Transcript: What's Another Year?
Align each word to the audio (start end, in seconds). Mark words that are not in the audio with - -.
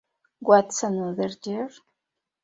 What's 0.39 0.81
Another 0.81 1.29
Year? 1.45 1.69